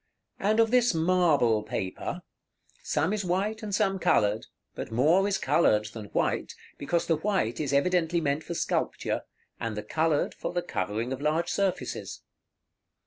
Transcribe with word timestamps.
And 0.39 0.59
of 0.59 0.71
this 0.71 0.95
marble 0.95 1.61
paper, 1.61 2.23
some 2.81 3.13
is 3.13 3.23
white 3.23 3.61
and 3.61 3.69
some 3.75 3.99
colored; 3.99 4.47
but 4.73 4.91
more 4.91 5.27
is 5.27 5.37
colored 5.37 5.85
than 5.93 6.05
white, 6.05 6.55
because 6.79 7.05
the 7.05 7.17
white 7.17 7.59
is 7.59 7.71
evidently 7.71 8.19
meant 8.19 8.43
for 8.43 8.55
sculpture, 8.55 9.21
and 9.59 9.77
the 9.77 9.83
colored 9.83 10.33
for 10.33 10.53
the 10.53 10.63
covering 10.63 11.13
of 11.13 11.21
large 11.21 11.49
surfaces. 11.51 12.23